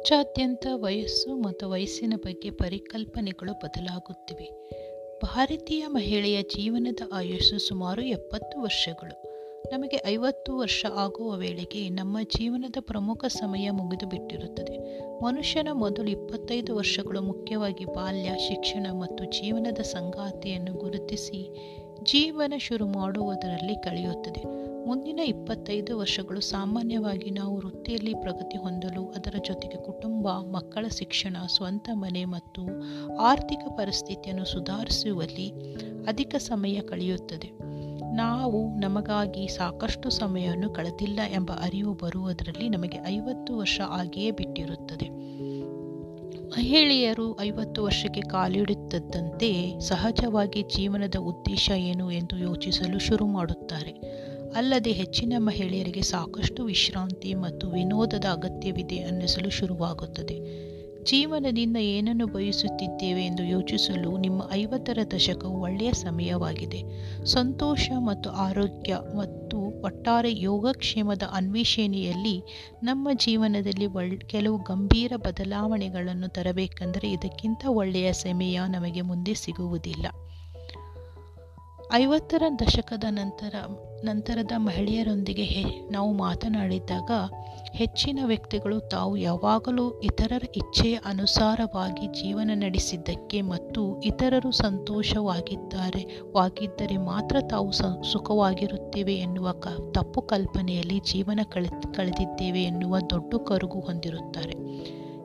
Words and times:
ಪ್ರಪಂಚಾದ್ಯಂತ 0.00 0.66
ವಯಸ್ಸು 0.72 1.36
ಮತ್ತು 1.36 1.70
ವಯಸ್ಸಿನ 1.70 2.14
ಬಗ್ಗೆ 2.16 2.50
ಪರಿಕಲ್ಪನೆಗಳು 2.50 3.52
ಬದಲಾಗುತ್ತಿವೆ. 3.52 4.68
ಭಾರತೀಯ 5.22 5.86
ಮಹಿಳೆಯ 5.86 6.42
ಜೀವನದ 6.42 7.00
ಆಯುಸ್ಸು 7.12 7.58
ಸುಮಾರು 7.58 8.02
ಎಪ್ಪತ್ತು 8.02 8.60
ವರ್ಷಗಳು. 8.62 9.22
ನಮಗೆ 9.72 10.02
ಐವತ್ತು 10.06 10.58
ವರ್ಷ 10.58 10.86
ಆಗುವ 10.94 11.36
ವೇಳೆಗೆ 11.36 11.88
ನಮ್ಮ 11.88 12.16
ಜೀವನದ 12.22 12.76
ಪ್ರಮುಖ 12.80 13.24
ಸಮಯ 13.24 13.70
ಮುಗಿದು 13.70 14.06
ಬಿಟ್ಟಿರುತ್ತದೆ 14.06 15.00
ಮನುಷ್ಯನ 15.24 15.68
ಮೊದಲು 15.72 16.10
ಇಪ್ಪತ್ತೈದು 16.10 16.76
ವರ್ಷಗಳು 16.76 17.22
ಮುಖ್ಯವಾಗಿ 17.22 17.84
ಬಾಲ್ಯ, 17.84 18.30
ಶಿಕ್ಷಣ 18.48 18.86
ಮತ್ತು 18.92 19.24
ಜೀವನದ 19.24 19.78
ಸಂಗಾತಿಯನ್ನು 19.78 20.72
ಗುರುತಿಸಿ 20.72 21.54
ಜೀವನ 22.02 22.52
ಶುರು 22.58 22.86
ಮಾಡುವುದರಲ್ಲಿ 22.86 23.74
ಕಳೆಯುತ್ತದೆ. 23.74 24.69
ಮುಂದಿನ 24.86 25.18
ಇಪ್ಪತ್ತೈದು 25.18 25.98
ವರ್ಷಗಳು 25.98 26.40
ಸಾಮಾನ್ಯವಾಗಿ 26.40 27.30
ನಾವು 27.30 27.56
ವೃತ್ತಿಯಲ್ಲಿ 27.56 28.14
ಪ್ರಗತಿ 28.14 28.58
ಹೊಂದಲು, 28.58 29.06
ಅದರ 29.06 29.34
ಜೊತೆಗೆ 29.46 29.84
ಕುಟುಂಬ, 29.84 30.28
ಮಕ್ಕಳ 30.28 30.86
ಶಿಕ್ಷಣ, 30.88 31.36
ಸ್ವಂತ 31.46 31.88
ಮನೆ 31.92 32.24
ಮತ್ತು 32.24 32.62
ಆರ್ಥಿಕ 33.16 33.58
ಪರಿಸ್ಥಿತಿಯನ್ನು 33.68 34.44
ಸುಧಾರಿಸುವಲ್ಲಿ 34.44 35.74
ಅಧಿಕ 36.08 36.34
ಸಮಯ 36.38 36.80
ಕಳೆಯುತ್ತದೆ. 36.80 37.50
ನಾವು 38.14 38.80
ನಮಗಾಗಿ 38.80 39.48
ಸಾಕಷ್ಟು 39.48 40.10
ಸಮಯವನ್ನು 40.10 40.70
ಕಳೆದಿಲ್ಲ 40.70 41.20
ಎಂಬ 41.34 41.52
ಅರಿವು 41.52 41.94
ಬರುವುದರಲ್ಲಿ 41.94 42.68
ನಮಗೆ 42.68 42.98
ಐವತ್ತು 43.06 43.58
ವರ್ಷ 43.58 43.80
ಆಗಿಯೇ 43.88 44.30
ಬಿಟ್ಟಿರುತ್ತದೆ. 44.30 45.08
ಮಹಿಳೆಯರು 46.46 47.40
ಐವತ್ತು 47.40 47.84
ವರ್ಷಕ್ಕೆ 47.84 48.20
ಕಾಲಿಡುತ್ತಿದ್ದಂತೆ 48.20 49.78
ಸಹಜವಾಗಿ 49.80 50.62
ಜೀವನದ 50.62 51.14
ಉದ್ದೇಶ 51.16 51.70
ಏನು 51.70 52.10
ಎಂದು 52.10 52.38
ಯೋಚಿಸಲು 52.38 52.98
ಶುರು 52.98 53.26
ಮಾಡುತ್ತಾರೆ. 53.26 54.20
ಅಲ್ಲದೆ 54.56 54.92
ಹೆಚ್ಚಿನ 54.92 55.32
ಮಹಿಳೆಯರಿಗೆ 55.38 56.02
ಸಾಕಷ್ಟು 56.02 56.64
ವಿಶ್ರಾಂತಿ 56.64 57.34
ಮತ್ತು 57.34 57.70
ವಿನೋದದ 57.70 58.24
ಅಗತ್ಯವಿದೆ 58.32 58.98
ಅನ್ನಿಸಲು 58.98 59.50
ಶುರುವಾಗುತ್ತದೆ. 59.50 60.70
ಜೀವನದಿಂದ 61.04 61.76
ಏನನ್ನು 61.76 62.26
ಬಯಸುತ್ತಿದ್ದೇವೆ 62.26 63.26
ಎಂದು 63.26 63.42
ಯೋಚಿಸಲು 63.42 64.16
ನಿಮ್ಮ 64.16 64.50
ಐವತ್ತರ 64.52 64.98
ದಶಕವು 65.14 65.60
ಒಳ್ಳೆಯ 65.60 65.92
ಸಮಯವಾಗಿದೆ. 65.92 66.82
ಸಂತೋಷ 67.24 67.90
ಮತ್ತು 67.98 68.30
ಆರೋಗ್ಯ 68.30 68.96
ಮತ್ತು 69.16 69.82
ಒಟ್ಟಾರೆ 69.82 70.40
ಯೋಗಕ್ಷೇಮದ 70.40 71.22
ಅನ್ವೇಷಣೆಯಲ್ಲಿ 71.32 72.42
ನಮ್ಮ 72.82 73.08
ಜೀವನದಲ್ಲಿ 73.12 74.18
ಕೆಲವು 74.18 74.56
ಗಂಭೀರ 74.56 75.12
ಬದಲಾವಣೆಗಳನ್ನು 75.16 76.28
ತರಬೇಕೆಂದರೆ 76.28 77.12
ಇದಕ್ಕಿಂತ 77.12 77.64
ಒಳ್ಳೆಯ 77.68 78.12
ಸಮಯ 78.12 78.60
ನಮಗೆ 78.68 79.00
ಮುಂದೆ 79.00 79.34
ಸಿಗುವುದಿಲ್ಲ. 79.34 80.06
ಐವತ್ತರ 81.94 82.42
ದಶಕದ 82.58 83.04
ನಂತರ 83.10 83.54
ನಂತರದ 84.04 84.52
ಮಹಿಳೆಯರೊಂದಿಗೆ 84.58 85.42
ಹೆ, 85.42 85.64
ನಾವು 85.90 86.12
ಮಾತನಾಡಿದಾಗ 86.12 87.10
ಹೆಚ್ಚಿನ 87.74 88.18
ವ್ಯಕ್ತಿಗಳು 88.24 88.80
ತಾವು 88.80 89.16
ಯಾವಾಗಲೂ 89.16 90.00
ಇತರರ 90.00 90.42
ಇಚ್ಛೆಯ 90.56 90.98
ಅನುಸಾರವಾಗಿ 91.04 92.06
ಜೀವನ 92.06 92.50
ನಡೆಸಿದ್ದಕ್ಕೆ 92.54 93.40
ಮತ್ತು 93.40 94.00
ಇತರರು 94.00 94.50
ಸಂತೋಷವಾಗಿದ್ದಾರೆ, 94.50 96.22
ವಾಗಿದ್ದರೆ 96.34 96.96
ಮಾತ್ರ 96.96 97.36
ತಾವು 97.50 97.72
ಸ, 97.72 97.82
ಸುಖವಾಗಿರುತ್ತೇವೆ 98.12 99.14
ಎನ್ನುವ 99.14 99.52
ಕ, 99.52 99.68
ತಪ್ಪು 99.90 100.22
ಕಲ್ಪನೆಯಲ್ಲಿ 100.22 101.00
ಜೀವನ 101.12 101.40
ಕಳೆ 101.50 101.68
ಕಳೆದಿದ್ದೇವೆ 101.94 102.62
ಎನ್ನುವ 102.62 102.96
ದೊಡ್ಡ 103.10 103.34
ಕರುಗು 103.48 103.80
ಹೊಂದಿರುತ್ತಾರೆ. 103.80 104.54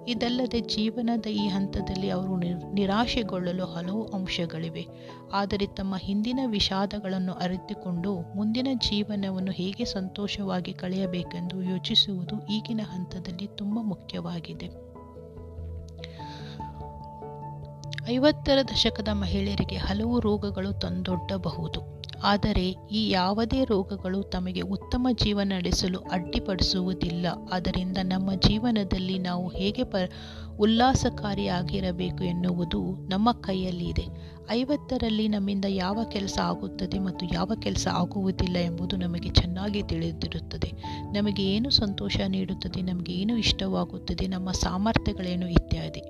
ಇದಲ್ಲದೆ 0.08 0.61
ಜೀವನದ 0.61 1.25
ಈ 1.25 1.48
ಹಂತದಲ್ಲಿ 1.48 2.09
ಅವರು 2.09 2.38
ನಿರಾಶೆಗೊಳ್ಳಲು 2.73 3.66
ಹಲವು 3.66 4.06
ಅಂಶಗಳಿವೆ. 4.08 4.88
ಆದರೆ 5.34 5.67
ತಮ್ಮ 5.67 5.97
ಹಿಂದಿನ 5.97 6.39
ವಿಷಾದಗಳನ್ನು 6.45 7.34
ಅರಿತುಕೊಂಡು 7.34 8.20
ಮುಂದಿನ 8.36 8.67
ಜೀವನವನ್ನು 8.73 9.52
ಹೇಗೆ 9.52 9.86
ಸಂತೋಷವಾಗಿ 9.86 10.73
ಕಳೆಯಬೇಕೆಂದು 10.73 11.62
ಯೋಚಿಸುವುದು 11.62 12.47
ಈಗಿನ 12.47 12.81
ಹಂತದಲ್ಲಿ 12.84 13.47
ತುಂಬ 13.47 13.80
ಮುಖ್ಯವಾಗಿದೆ. 13.81 14.86
ಐವತ್ತರ 18.09 18.58
ದಶಕದ 18.72 19.08
ಮಹಿಳೆಯರಿಗೆ 19.08 19.75
ಹಲವು 19.75 20.19
ರೋಗಗಳು 20.19 20.79
ತಂದೊಡ್ಡಬಹುದು. 20.79 22.04
ಆದರೆ 22.24 22.70
ಈ 22.92 23.09
ಯಾವುದೇ 23.09 23.64
ರೋಗಗಳು 23.64 24.24
ತಮಗೆ 24.24 24.62
ಉತ್ತಮ 24.62 25.08
ಜೀವನ 25.12 25.52
ನಡೆಸಲು 25.56 26.00
ಅಡ್ಡಿಪಡಿಸುವುದಿಲ್ಲ. 26.00 27.26
ಆದ್ದರಿಂದ 27.52 27.98
ನಮ್ಮ 28.03 28.34
ಜೀವನದಲ್ಲಿ 28.34 29.20
ನಾವು 29.20 29.48
ಹೇಗೆ 29.48 29.84
ಪ 29.84 29.96
ಉಲ್ಲಾಸಕಾರಿಯಾಗಿರಬೇಕು 30.59 32.23
ಎನ್ನುವುದು 32.23 32.81
ನಮ್ಮ 33.09 33.31
ಕೈಯಲ್ಲಿ 33.31 33.85
ಇದೆ. 33.85 34.35
ಐವತ್ತರಲ್ಲಿ 34.49 35.27
ನಮ್ಮಿಂದ 35.27 35.66
ಯಾವ 35.67 35.99
ಕೆಲಸ 36.11 36.39
ಆಗುತ್ತದೆ 36.41 36.99
ಮತ್ತು 36.99 37.25
ಯಾವ 37.33 37.51
ಕೆಲಸ 37.59 37.88
ಆಗುವುದಿಲ್ಲ 37.91 38.57
ಎಂಬುದು 38.57 38.95
ನಮಗೆ 38.95 39.29
ಚೆನ್ನಾಗಿ 39.29 39.83
ತಿಳಿದಿರುತ್ತದೆ. 39.83 40.71
ನಮಗೆ 41.13 41.43
ಏನು 41.43 41.69
ಸಂತೋಷ 41.69 42.17
ನೀಡುತ್ತದೆ, 42.27 42.81
ನಮಗೆ 42.81 43.13
ಏನು 43.13 43.38
ಇಷ್ಟವಾಗುತ್ತದೆ, 43.38 44.27
ನಮ್ಮ 44.27 44.51
ಸಾಮರ್ಥ್ಯಗಳೇನು 44.51 45.49
ಇತ್ಯಾದಿ. 45.49 46.01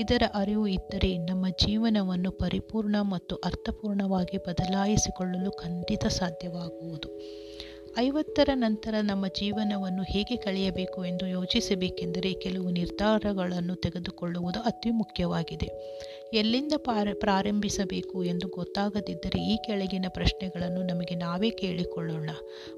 ಇದರ 0.00 0.22
ಅರಿವು 0.34 0.66
ಇದ್ದರೆ 0.66 1.18
ನಮ್ಮ 1.18 1.48
ಜೀವನವನ್ನು 1.48 2.30
ಪರಿಪೂರ್ಣ 2.30 2.96
ಮತ್ತು 3.00 3.36
ಅರ್ಥಪೂರ್ಣವಾಗಿ 3.36 4.36
ಬದಲಾಯಿಸಿಕೊಳ್ಳಲು 4.36 5.50
ಖಂಡಿತ 5.50 6.06
ಸಾಧ್ಯವಾಗುವುದು. 6.06 7.08
ಐವತ್ತರ 7.98 8.50
ನಂತರ 8.54 8.94
ನಮ್ಮ 9.02 9.26
ಜೀವನವನ್ನು 9.26 10.02
ಹೇಗೆ 10.02 10.36
ಕಳೆಯಬೇಕು 10.36 11.04
ಎಂದು 11.04 11.26
ಯೋಚಿಸಬೇಕೆಂದರೆ 11.26 12.32
ಕೆಲವು 12.32 12.70
ನಿರ್ಧಾರಗಳನ್ನು 12.70 13.74
ತೆಗೆದುಕೊಳ್ಳುವುದು 13.74 14.60
ಅತಿ 14.60 14.90
ಮುಖ್ಯವಾಗಿದೆ 14.90 15.68
ಎಲ್ಲಿಂದ 16.32 16.72
ಪ್ರಾರಂಭಿಸಬೇಕು 17.14 18.24
ಎಂದು 18.24 18.48
ಗೊತ್ತಾಗದಿದ್ದರೆ 18.48 19.42
ಈ 19.42 19.56
ಕೆಳಗಿನ 19.56 20.04
ಪ್ರಶ್ನೆಗಳನ್ನು 20.08 20.82
ನಮಗೆ 20.82 21.14
ನಾವೇ 21.14 21.50
ಕೇಳಿಕೊಳ್ಳೋಣ. 21.50 22.30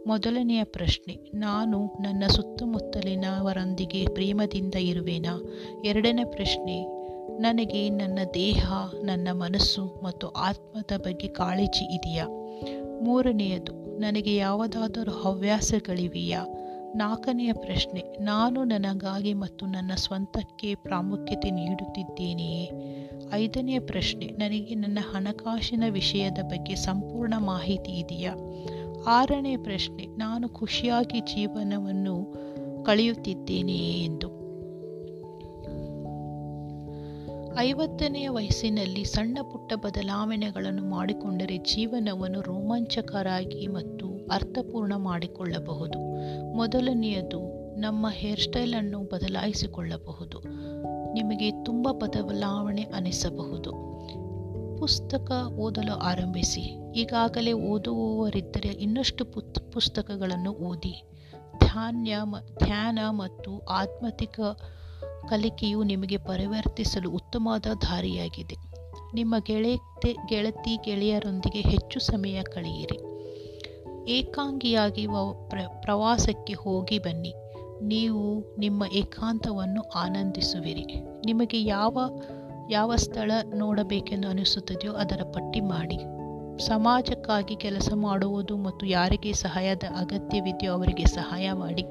ಮೊದಲನೆಯ 0.07 0.65
ಪ್ರಶ್ನೆ, 0.65 1.31
ನಾನು 1.35 1.85
ನನ್ನ 1.85 2.25
ಸುತ್ತಮುತ್ತಲಿನವರೊಂದಿಗೆ 2.27 4.07
ಪ್ರೇಮದಿಂದ 4.07 4.75
ಇರುವೆನಾ? 4.75 5.43
ಎರಡನೇ 5.85 6.25
ಪ್ರಶ್ನೆ, 6.25 6.85
ನನಗೆ 7.41 7.89
ನನ್ನ 7.89 8.19
ದೇಹ, 8.35 8.73
ನನ್ನ 9.05 9.29
ಮನಸ್ಸು 9.33 10.01
ಮತ್ತು 10.05 10.29
ಆತ್ಮದ 10.29 10.97
ಬಗ್ಗೆ 10.97 11.29
ಕಾಳಜಿ 11.29 11.95
ಇದೆಯಾ? 11.95 12.27
ಮೂರನೆಯದು 13.03 13.84
ನನಗೆ 13.99 14.37
ಯಾವುದಾದರೂ 14.37 15.13
ಹವ್ಯಾಸಗಳಿವೆಯಾ? 15.13 16.47
ನಾಲ್ಕನೆಯ 16.97 17.53
ಪ್ರಶ್ನೆ, 17.53 18.17
ನಾನು 18.21 18.65
ನನಗಾಗಿ 18.65 19.35
ಮತ್ತು 19.35 19.67
ನನ್ನ 19.67 19.93
ಸ್ವಂತಕ್ಕೆ 19.95 20.75
ಪ್ರಾಮುಖ್ಯತೆ 20.75 21.51
ನೀಡುತ್ತಿದ್ದೇನೆಯೇ? 21.51 22.71
ಐದನೆಯ 23.33 23.81
ಪ್ರಶ್ನೆ, 23.81 24.27
ನನಗೆ 24.27 24.75
ನನ್ನ 24.75 24.99
ಹಣಕಾಸಿನ 25.15 25.85
ವಿಷಯದ 25.91 26.39
ಬಗ್ಗೆ 26.43 26.75
ಸಂಪೂರ್ಣ 26.75 27.35
ಮಾಹಿತಿ 27.39 27.93
ಇದೆಯಾ? 27.93 28.35
ಆರನೇ 29.07 29.57
ಪ್ರಶ್ನೆ, 29.57 30.07
ನಾನು 30.07 30.49
ಖುಷಿಯಾಗಿ 30.49 31.21
ಜೀವನವನ್ನು 31.21 32.35
ಕಳೆಯುತ್ತಿದ್ದೇನೆಯೇ 32.85 34.05
ಎಂದು. 34.05 34.34
ಐವತ್ತನೆಯ 37.59 38.29
ವಯಸ್ಸಿನಲ್ಲಿ 38.29 39.05
ಸಣ್ಣ 39.05 39.39
ಪುಟ್ಟ 39.53 39.73
ಬದಲಾವಣೆಗಳನ್ನು 39.75 40.85
ಮಾಡಿಕೊಂಡರೆ 40.85 41.57
ಜೀವನವನ್ನು 41.57 42.41
ರೋಮಾಂಚಕರಾಗಿ 42.41 43.67
ಮತ್ತು 43.67 44.29
ಅರ್ಥಪೂರ್ಣ 44.31 44.93
ಮಾಡಿಕೊಳ್ಳಬಹುದು. 44.97 45.99
ಮೊದಲನೆಯದು, 46.53 47.55
ನಮ್ಮ 47.81 48.07
ಹೇರ್ 48.11 48.41
ಸ್ಟೈಲನ್ನು 48.41 48.99
ಬದಲಾಯಿಸಿಕೊಳ್ಳಬಹುದು. 49.01 50.43
ನಿಮಗೆ 51.13 51.65
ತುಂಬ 51.65 51.89
ಬದಲಾವಣೆ 51.91 52.83
ಅನಿಸಬಹುದು. 52.83 53.71
ಪುಸ್ತಕ 54.79 55.31
ಓದಲು 55.57 55.93
ಆರಂಭಿಸಿ. 55.93 56.93
ಈಗಾಗಲೇ 57.01 57.53
ಓದುವವರಿದ್ದರೆ 57.53 58.69
ಇನ್ನಷ್ಟು 58.69 59.25
ಪುಸ್ತಕಗಳನ್ನು 59.71 60.51
ಓದಿ. 60.51 61.03
ಧ್ಯಾನ 61.59 62.09
ಧ್ಯಾನ 62.65 62.99
ಮತ್ತು 63.11 63.59
ಆತ್ಮತಿಕ 63.59 64.41
ಕಲಿಕೆಯು 65.29 65.83
ನಿಮಗೆ 65.83 66.17
ಪರಿವರ್ತಿಸಲು 66.17 67.11
ಉತ್ತಮವಾದ 67.11 67.67
ದಾರಿಯಾಗಿದೆ. 67.83 68.57
ನಿಮ್ಮ 69.15 69.35
ಗೆಳೆತೆ 69.39 70.17
ಗೆಳತಿ 70.29 70.79
ಗೆಳೆಯರೊಂದಿಗೆ 70.85 71.61
ಹೆಚ್ಚು 71.61 72.01
ಸಮಯ 72.01 72.43
ಕಳೆಯಿರಿ. 72.43 72.99
ಏಕಾಂಗಿಯಾಗಿ 74.11 75.07
ಪ್ರವಾಸಕ್ಕೆ 75.81 76.53
ಹೋಗಿ 76.53 76.99
ಬನ್ನಿ. 76.99 77.35
ನೀವು 77.83 78.57
ನಿಮ್ಮ 78.59 78.85
ಏಕಾಂತವನ್ನು 78.93 79.83
ಆನಂದಿಸುವಿರಿ. 79.83 80.87
ನಿಮಗೆ 81.27 81.63
ಯಾವ 81.65 82.21
ಯಾವ 82.71 82.97
ಸ್ಥಳ 82.97 83.31
ನೋಡಬೇಕೆಂದು 83.55 84.29
ಅನಿಸುತ್ತದೆಯೋ 84.29 84.93
ಅದರ 84.93 85.21
ಪಟ್ಟಿ 85.33 85.61
ಮಾಡಿ. 85.61 85.99
ಸಮಾಜಕ್ಕಾಗಿ 86.67 87.57
ಕೆಲಸ 87.57 87.89
ಮಾಡುವುದು 87.95 88.57
ಮತ್ತು 88.57 88.87
ಯಾರಿಗೆ 88.87 89.33
ಸಹಾಯದ 89.33 89.83
ಅಗತ್ಯವಿದೆಯೋ 89.99 90.73
ಅವರಿಗೆ 90.73 91.05
ಸಹಾಯ 91.05 91.53
ಮಾಡಿ. 91.53 91.85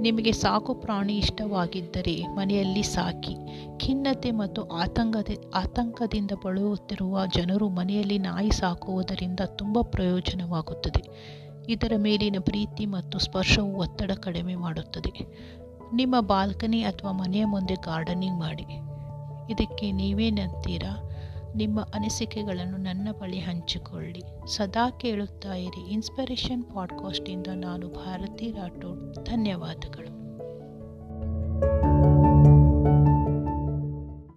ನಿಮಗೆ 0.00 0.32
ಸಾಕು 0.32 0.74
ಪ್ರಾಣಿ 0.74 1.16
ಇಷ್ಟವಾಗಿದ್ದರೆ 1.16 2.26
ಮನೆಯಲ್ಲಿ 2.26 2.82
ಸಾಕಿ. 2.82 3.36
ಖಿನ್ನತೆ 3.78 4.30
ಮತ್ತು 4.30 4.62
ಆತಂಕದ 4.62 5.28
ಆತಂಕದಿಂದ 5.54 6.30
ಬಳಲುತ್ತಿರುವ 6.44 7.26
ಜನರು 7.26 7.68
ಮನೆಯಲ್ಲಿ 7.68 8.18
ನಾಯಿ 8.18 8.50
ಸಾಕುವುದರಿಂದ 8.50 9.40
ತುಂಬ 9.40 9.80
ಪ್ರಯೋಜನವಾಗುತ್ತದೆ. 9.80 11.02
ಇದರ 11.68 11.92
ಮೇಲಿನ 11.96 12.36
ಪ್ರೀತಿ 12.40 12.86
ಮತ್ತು 12.86 13.18
ಸ್ಪರ್ಶವು 13.18 13.76
ಒತ್ತಡ 13.76 14.10
ಕಡಿಮೆ 14.12 14.54
ಮಾಡುತ್ತದೆ. 14.54 15.26
ನಿಮ್ಮ 15.94 16.20
ಬಾಲ್ಕನಿ 16.20 16.82
ಅಥವಾ 16.82 17.12
ಮನೆಯ 17.12 17.44
ಮುಂದೆ 17.44 17.74
ಗಾರ್ಡನಿಂಗ್ 17.74 18.38
ಮಾಡಿ. 18.38 18.64
ಇದಕ್ಕೆ 19.52 19.92
ನೀವೇನಂತೀರಾ? 19.92 21.05
ನಿಮ್ಮ 21.56 21.80
ಅನಿಸಿಕೆಗಳನ್ನು 21.94 22.76
ನನ್ನ 22.76 23.08
ಬಳಿ 23.12 23.38
ಹಂಚಿಕೊಳ್ಳಿ. 23.38 24.22
ಸದಾ 24.56 24.90
ಕೇಳುತ್ತಾ 24.90 25.54
ಇರಿ. 25.54 25.92
ಇನ್ಸ್ಪಿರೇಷನ್ 25.92 26.64
ಪಾಡ್ಕಾಸ್ಟಿಂದ 26.64 27.46
ನಾನು 27.54 27.88
ಭಾರತಿ 27.88 28.50
ರಾಠೋಡ್. 28.50 29.24
ಧನ್ಯವಾದಗಳು. 29.24 30.15